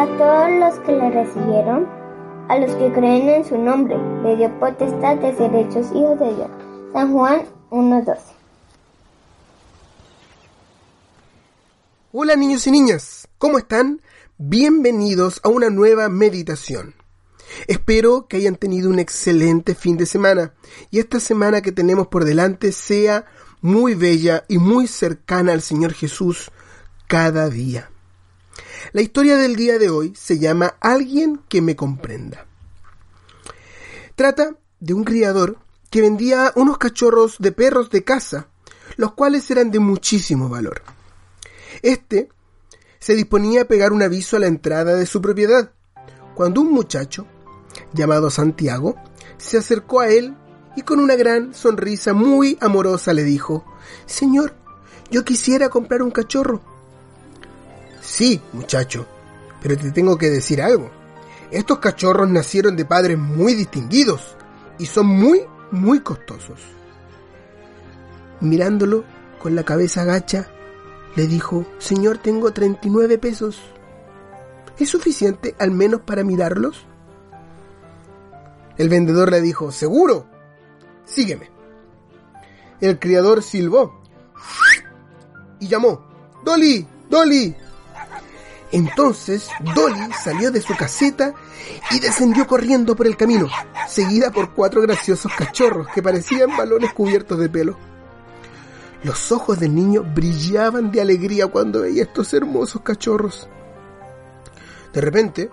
a 0.00 0.06
todos 0.16 0.50
los 0.58 0.78
que 0.86 0.92
le 0.92 1.10
recibieron, 1.10 1.86
a 2.48 2.58
los 2.58 2.74
que 2.76 2.90
creen 2.90 3.28
en 3.28 3.44
su 3.44 3.58
nombre. 3.58 3.98
Le 4.22 4.34
dio 4.34 4.58
potestad 4.58 5.16
de 5.16 5.36
ser 5.36 5.54
hijos 5.54 6.18
de 6.18 6.34
Dios. 6.36 6.50
San 6.94 7.12
Juan 7.12 7.42
1.12. 7.68 8.18
Hola 12.12 12.34
niños 12.34 12.66
y 12.66 12.70
niñas, 12.70 13.28
¿cómo 13.36 13.58
están? 13.58 14.00
Bienvenidos 14.38 15.38
a 15.44 15.50
una 15.50 15.68
nueva 15.68 16.08
meditación. 16.08 16.94
Espero 17.66 18.26
que 18.26 18.38
hayan 18.38 18.56
tenido 18.56 18.88
un 18.88 19.00
excelente 19.00 19.74
fin 19.74 19.98
de 19.98 20.06
semana 20.06 20.54
y 20.90 21.00
esta 21.00 21.20
semana 21.20 21.60
que 21.60 21.72
tenemos 21.72 22.06
por 22.06 22.24
delante 22.24 22.72
sea 22.72 23.26
muy 23.60 23.94
bella 23.94 24.44
y 24.48 24.56
muy 24.56 24.86
cercana 24.86 25.52
al 25.52 25.60
Señor 25.60 25.92
Jesús 25.92 26.50
cada 27.06 27.50
día. 27.50 27.90
La 28.92 29.02
historia 29.02 29.36
del 29.36 29.56
día 29.56 29.78
de 29.78 29.90
hoy 29.90 30.12
se 30.16 30.38
llama 30.38 30.74
Alguien 30.80 31.40
que 31.48 31.62
me 31.62 31.76
comprenda. 31.76 32.46
Trata 34.14 34.56
de 34.80 34.94
un 34.94 35.04
criador 35.04 35.58
que 35.90 36.00
vendía 36.00 36.52
unos 36.56 36.78
cachorros 36.78 37.36
de 37.38 37.52
perros 37.52 37.90
de 37.90 38.04
casa, 38.04 38.48
los 38.96 39.12
cuales 39.12 39.50
eran 39.50 39.70
de 39.70 39.78
muchísimo 39.78 40.48
valor. 40.48 40.82
Este 41.82 42.28
se 42.98 43.14
disponía 43.14 43.62
a 43.62 43.64
pegar 43.64 43.92
un 43.92 44.02
aviso 44.02 44.36
a 44.36 44.40
la 44.40 44.46
entrada 44.46 44.94
de 44.96 45.06
su 45.06 45.22
propiedad, 45.22 45.72
cuando 46.34 46.60
un 46.60 46.72
muchacho, 46.72 47.26
llamado 47.92 48.30
Santiago, 48.30 48.96
se 49.38 49.58
acercó 49.58 50.00
a 50.00 50.08
él 50.08 50.36
y 50.76 50.82
con 50.82 51.00
una 51.00 51.16
gran 51.16 51.54
sonrisa 51.54 52.12
muy 52.12 52.58
amorosa 52.60 53.12
le 53.12 53.24
dijo, 53.24 53.64
Señor, 54.06 54.54
yo 55.10 55.24
quisiera 55.24 55.68
comprar 55.68 56.02
un 56.02 56.10
cachorro. 56.10 56.60
Sí, 58.10 58.42
muchacho, 58.52 59.06
pero 59.62 59.76
te 59.76 59.92
tengo 59.92 60.18
que 60.18 60.30
decir 60.30 60.60
algo. 60.60 60.90
Estos 61.52 61.78
cachorros 61.78 62.28
nacieron 62.28 62.74
de 62.74 62.84
padres 62.84 63.16
muy 63.16 63.54
distinguidos 63.54 64.36
y 64.80 64.86
son 64.86 65.06
muy, 65.06 65.42
muy 65.70 66.00
costosos. 66.00 66.58
Mirándolo 68.40 69.04
con 69.38 69.54
la 69.54 69.62
cabeza 69.62 70.02
gacha, 70.02 70.48
le 71.14 71.28
dijo, 71.28 71.64
Señor, 71.78 72.18
tengo 72.18 72.52
39 72.52 73.16
pesos. 73.18 73.60
¿Es 74.76 74.88
suficiente 74.88 75.54
al 75.60 75.70
menos 75.70 76.00
para 76.00 76.24
mirarlos? 76.24 76.84
El 78.76 78.88
vendedor 78.88 79.30
le 79.30 79.40
dijo, 79.40 79.70
seguro, 79.70 80.26
sígueme. 81.04 81.48
El 82.80 82.98
criador 82.98 83.40
silbó 83.44 84.02
y 85.60 85.68
llamó, 85.68 86.02
Dolly, 86.44 86.84
Dolly. 87.08 87.54
Entonces 88.72 89.48
Dolly 89.74 90.12
salió 90.22 90.50
de 90.50 90.60
su 90.60 90.76
caseta 90.76 91.34
y 91.90 91.98
descendió 91.98 92.46
corriendo 92.46 92.94
por 92.94 93.06
el 93.06 93.16
camino, 93.16 93.48
seguida 93.88 94.30
por 94.30 94.54
cuatro 94.54 94.80
graciosos 94.82 95.32
cachorros 95.36 95.88
que 95.88 96.02
parecían 96.02 96.56
balones 96.56 96.92
cubiertos 96.92 97.38
de 97.38 97.48
pelo. 97.48 97.76
Los 99.02 99.32
ojos 99.32 99.58
del 99.58 99.74
niño 99.74 100.04
brillaban 100.14 100.92
de 100.92 101.00
alegría 101.00 101.46
cuando 101.46 101.80
veía 101.80 102.02
estos 102.02 102.32
hermosos 102.32 102.82
cachorros. 102.82 103.48
De 104.92 105.00
repente, 105.00 105.50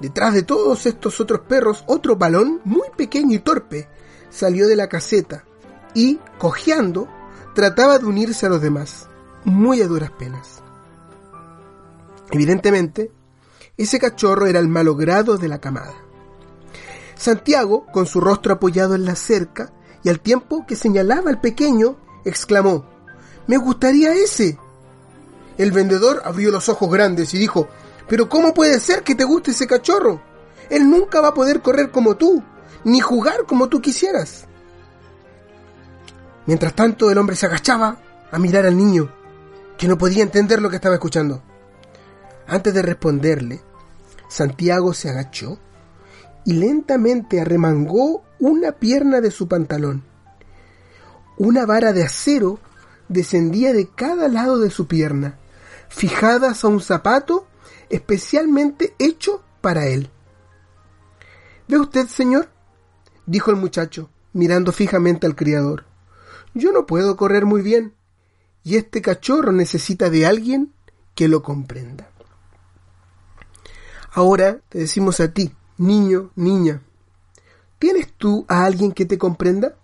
detrás 0.00 0.32
de 0.32 0.42
todos 0.42 0.86
estos 0.86 1.20
otros 1.20 1.40
perros, 1.40 1.84
otro 1.86 2.16
balón 2.16 2.60
muy 2.64 2.88
pequeño 2.96 3.34
y 3.34 3.40
torpe 3.40 3.88
salió 4.30 4.66
de 4.68 4.76
la 4.76 4.88
caseta 4.88 5.44
y, 5.94 6.20
cojeando, 6.38 7.08
trataba 7.54 7.98
de 7.98 8.06
unirse 8.06 8.46
a 8.46 8.48
los 8.48 8.62
demás, 8.62 9.08
muy 9.44 9.82
a 9.82 9.88
duras 9.88 10.12
penas. 10.12 10.59
Evidentemente, 12.30 13.10
ese 13.76 13.98
cachorro 13.98 14.46
era 14.46 14.58
el 14.58 14.68
malogrado 14.68 15.36
de 15.36 15.48
la 15.48 15.60
camada. 15.60 15.94
Santiago, 17.16 17.86
con 17.92 18.06
su 18.06 18.20
rostro 18.20 18.54
apoyado 18.54 18.94
en 18.94 19.04
la 19.04 19.14
cerca, 19.14 19.72
y 20.02 20.08
al 20.08 20.20
tiempo 20.20 20.64
que 20.66 20.76
señalaba 20.76 21.30
al 21.30 21.40
pequeño, 21.40 21.96
exclamó, 22.24 22.86
Me 23.46 23.56
gustaría 23.58 24.14
ese. 24.14 24.58
El 25.58 25.72
vendedor 25.72 26.22
abrió 26.24 26.50
los 26.50 26.68
ojos 26.68 26.90
grandes 26.90 27.34
y 27.34 27.38
dijo, 27.38 27.68
Pero 28.08 28.28
¿cómo 28.28 28.54
puede 28.54 28.80
ser 28.80 29.02
que 29.02 29.14
te 29.14 29.24
guste 29.24 29.50
ese 29.50 29.66
cachorro? 29.66 30.22
Él 30.70 30.88
nunca 30.88 31.20
va 31.20 31.28
a 31.28 31.34
poder 31.34 31.60
correr 31.60 31.90
como 31.90 32.16
tú, 32.16 32.42
ni 32.84 33.00
jugar 33.00 33.44
como 33.46 33.68
tú 33.68 33.80
quisieras. 33.80 34.46
Mientras 36.46 36.74
tanto, 36.74 37.10
el 37.10 37.18
hombre 37.18 37.36
se 37.36 37.46
agachaba 37.46 37.98
a 38.30 38.38
mirar 38.38 38.66
al 38.66 38.76
niño, 38.76 39.12
que 39.76 39.88
no 39.88 39.98
podía 39.98 40.22
entender 40.22 40.62
lo 40.62 40.70
que 40.70 40.76
estaba 40.76 40.94
escuchando. 40.94 41.42
Antes 42.50 42.74
de 42.74 42.82
responderle, 42.82 43.60
Santiago 44.28 44.92
se 44.92 45.08
agachó 45.08 45.60
y 46.44 46.54
lentamente 46.54 47.40
arremangó 47.40 48.24
una 48.40 48.72
pierna 48.72 49.20
de 49.20 49.30
su 49.30 49.46
pantalón. 49.46 50.02
Una 51.38 51.64
vara 51.64 51.92
de 51.92 52.02
acero 52.02 52.58
descendía 53.08 53.72
de 53.72 53.86
cada 53.86 54.26
lado 54.26 54.58
de 54.58 54.70
su 54.70 54.88
pierna, 54.88 55.38
fijadas 55.88 56.64
a 56.64 56.68
un 56.68 56.80
zapato 56.80 57.46
especialmente 57.88 58.96
hecho 58.98 59.44
para 59.60 59.86
él. 59.86 60.10
¿Ve 61.68 61.78
usted, 61.78 62.08
señor? 62.08 62.48
dijo 63.26 63.52
el 63.52 63.58
muchacho, 63.58 64.10
mirando 64.32 64.72
fijamente 64.72 65.24
al 65.24 65.36
criador. 65.36 65.84
Yo 66.54 66.72
no 66.72 66.84
puedo 66.84 67.16
correr 67.16 67.46
muy 67.46 67.62
bien, 67.62 67.94
y 68.64 68.74
este 68.74 69.02
cachorro 69.02 69.52
necesita 69.52 70.10
de 70.10 70.26
alguien 70.26 70.74
que 71.14 71.28
lo 71.28 71.44
comprenda. 71.44 72.10
Ahora 74.12 74.60
te 74.68 74.78
decimos 74.78 75.20
a 75.20 75.32
ti, 75.32 75.54
niño, 75.78 76.32
niña, 76.34 76.82
¿tienes 77.78 78.12
tú 78.14 78.44
a 78.48 78.64
alguien 78.64 78.92
que 78.92 79.04
te 79.04 79.18
comprenda? 79.18 79.76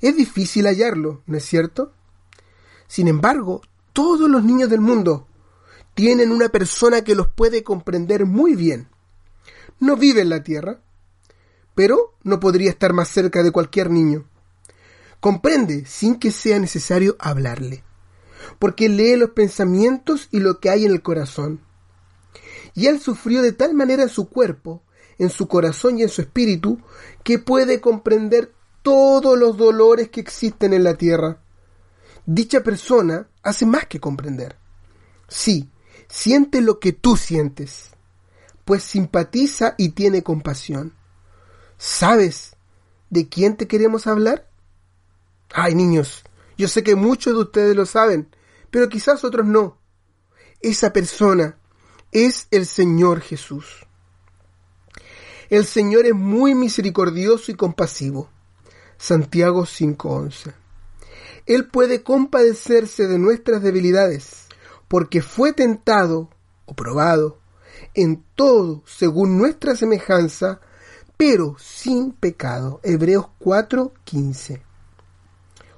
Es 0.00 0.16
difícil 0.16 0.66
hallarlo, 0.66 1.22
¿no 1.26 1.36
es 1.36 1.44
cierto? 1.44 1.92
Sin 2.88 3.06
embargo, 3.06 3.62
todos 3.92 4.28
los 4.28 4.42
niños 4.42 4.68
del 4.68 4.80
mundo 4.80 5.28
tienen 5.94 6.32
una 6.32 6.48
persona 6.48 7.02
que 7.02 7.14
los 7.14 7.28
puede 7.28 7.62
comprender 7.62 8.26
muy 8.26 8.56
bien. 8.56 8.88
No 9.78 9.96
vive 9.96 10.22
en 10.22 10.28
la 10.28 10.42
tierra, 10.42 10.80
pero 11.76 12.14
no 12.24 12.40
podría 12.40 12.70
estar 12.70 12.92
más 12.92 13.08
cerca 13.08 13.44
de 13.44 13.52
cualquier 13.52 13.90
niño. 13.90 14.24
Comprende 15.20 15.86
sin 15.86 16.18
que 16.18 16.32
sea 16.32 16.58
necesario 16.58 17.16
hablarle, 17.20 17.84
porque 18.58 18.88
lee 18.88 19.14
los 19.14 19.30
pensamientos 19.30 20.28
y 20.32 20.40
lo 20.40 20.58
que 20.58 20.70
hay 20.70 20.84
en 20.84 20.92
el 20.92 21.02
corazón 21.02 21.60
y 22.74 22.86
él 22.86 23.00
sufrió 23.00 23.42
de 23.42 23.52
tal 23.52 23.74
manera 23.74 24.02
en 24.02 24.08
su 24.08 24.28
cuerpo, 24.28 24.82
en 25.18 25.30
su 25.30 25.48
corazón 25.48 25.98
y 25.98 26.02
en 26.02 26.08
su 26.08 26.22
espíritu, 26.22 26.80
que 27.22 27.38
puede 27.38 27.80
comprender 27.80 28.52
todos 28.82 29.38
los 29.38 29.56
dolores 29.56 30.08
que 30.08 30.20
existen 30.20 30.72
en 30.72 30.84
la 30.84 30.94
tierra. 30.94 31.42
Dicha 32.26 32.62
persona 32.62 33.28
hace 33.42 33.66
más 33.66 33.86
que 33.86 34.00
comprender. 34.00 34.56
Sí, 35.28 35.70
siente 36.08 36.60
lo 36.60 36.78
que 36.80 36.92
tú 36.92 37.16
sientes, 37.16 37.90
pues 38.64 38.82
simpatiza 38.82 39.74
y 39.78 39.90
tiene 39.90 40.22
compasión. 40.22 40.94
¿Sabes 41.78 42.56
de 43.10 43.28
quién 43.28 43.56
te 43.56 43.66
queremos 43.66 44.06
hablar? 44.06 44.48
Ay, 45.52 45.74
niños, 45.74 46.24
yo 46.56 46.68
sé 46.68 46.82
que 46.82 46.94
muchos 46.94 47.34
de 47.34 47.40
ustedes 47.40 47.76
lo 47.76 47.86
saben, 47.86 48.34
pero 48.70 48.88
quizás 48.88 49.24
otros 49.24 49.46
no. 49.46 49.78
Esa 50.60 50.92
persona 50.92 51.59
es 52.12 52.48
el 52.50 52.66
Señor 52.66 53.20
Jesús. 53.20 53.86
El 55.48 55.64
Señor 55.64 56.06
es 56.06 56.14
muy 56.14 56.54
misericordioso 56.54 57.50
y 57.50 57.54
compasivo. 57.54 58.28
Santiago 58.98 59.64
5:11. 59.64 60.52
Él 61.46 61.68
puede 61.68 62.02
compadecerse 62.02 63.08
de 63.08 63.18
nuestras 63.18 63.62
debilidades, 63.62 64.46
porque 64.88 65.22
fue 65.22 65.52
tentado 65.52 66.30
o 66.66 66.74
probado 66.74 67.38
en 67.94 68.22
todo 68.34 68.82
según 68.86 69.38
nuestra 69.38 69.74
semejanza, 69.74 70.60
pero 71.16 71.56
sin 71.58 72.12
pecado. 72.12 72.80
Hebreos 72.82 73.26
4:15. 73.38 74.62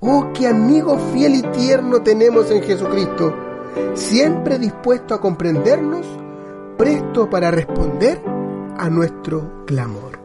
Oh, 0.00 0.32
qué 0.34 0.48
amigo 0.48 0.98
fiel 1.12 1.36
y 1.36 1.42
tierno 1.52 2.02
tenemos 2.02 2.50
en 2.50 2.62
Jesucristo 2.62 3.53
siempre 3.94 4.58
dispuesto 4.58 5.14
a 5.14 5.20
comprendernos, 5.20 6.06
presto 6.76 7.28
para 7.30 7.50
responder 7.50 8.20
a 8.78 8.90
nuestro 8.90 9.64
clamor. 9.66 10.23